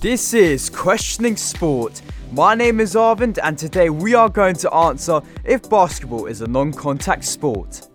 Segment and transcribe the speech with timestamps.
[0.00, 2.00] This is Questioning Sport.
[2.32, 6.46] My name is Arvind, and today we are going to answer if basketball is a
[6.46, 7.86] non contact sport.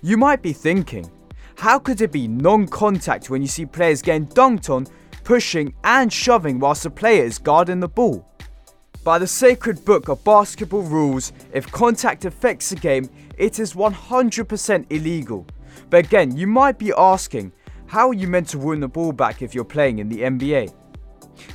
[0.00, 1.10] You might be thinking,
[1.56, 4.86] how could it be non contact when you see players getting dunked on,
[5.24, 8.24] pushing, and shoving whilst the player is guarding the ball?
[9.02, 14.86] By the sacred book of basketball rules, if contact affects the game, it is 100%
[14.90, 15.44] illegal.
[15.90, 17.50] But again, you might be asking,
[17.86, 20.72] how are you meant to win the ball back if you're playing in the NBA?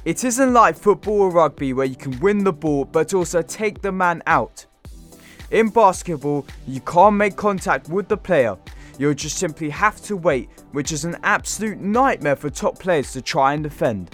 [0.05, 3.81] It isn't like football or rugby where you can win the ball but also take
[3.81, 4.65] the man out.
[5.51, 8.57] In basketball, you can't make contact with the player,
[8.97, 13.21] you'll just simply have to wait, which is an absolute nightmare for top players to
[13.21, 14.09] try and defend.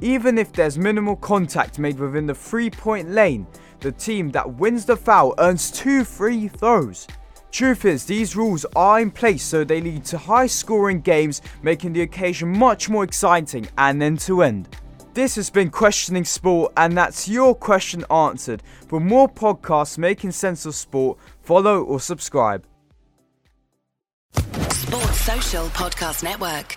[0.00, 3.46] Even if there's minimal contact made within the three point lane,
[3.80, 7.06] the team that wins the foul earns two free throws.
[7.50, 11.94] Truth is, these rules are in place so they lead to high scoring games, making
[11.94, 14.68] the occasion much more exciting and end to end.
[15.16, 18.62] This has been Questioning Sport, and that's your question answered.
[18.86, 22.66] For more podcasts making sense of sport, follow or subscribe.
[24.34, 26.76] Sports Social Podcast Network.